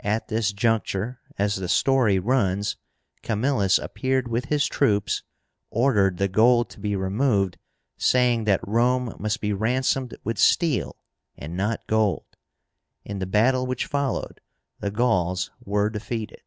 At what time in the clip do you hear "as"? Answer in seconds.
1.36-1.56